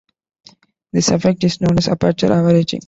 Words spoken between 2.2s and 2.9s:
averaging".